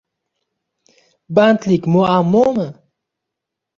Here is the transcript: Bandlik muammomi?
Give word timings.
Bandlik 1.35 1.83
muammomi? 1.91 2.67